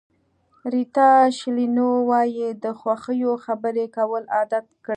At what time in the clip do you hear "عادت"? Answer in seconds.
4.35-4.65